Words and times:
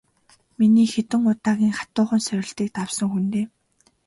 Миний 0.57 0.89
хэдэн 0.93 1.21
удаагийн 1.31 1.73
хатуухан 1.77 2.21
сорилтыг 2.27 2.67
давсан 2.75 3.07
хүн 3.11 3.25
дээ. 3.33 3.45